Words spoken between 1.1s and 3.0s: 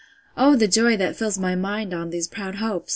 fills my mind on these proud hopes!